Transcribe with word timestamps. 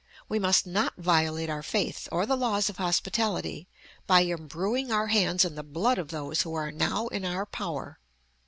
We 0.27 0.39
must 0.39 0.65
not 0.65 0.95
violate 0.97 1.47
our 1.51 1.61
faith 1.61 2.09
or 2.11 2.25
the 2.25 2.35
laws 2.35 2.69
of 2.71 2.77
hospitality 2.77 3.67
by 4.07 4.21
imbruing 4.25 4.89
our 4.91 5.09
hands 5.09 5.45
in 5.45 5.53
the 5.53 5.61
blood 5.61 5.99
of 5.99 6.07
those 6.07 6.41
who 6.41 6.55
are 6.55 6.71
now 6.71 7.05
in 7.09 7.23
our 7.23 7.45
power. 7.45 7.99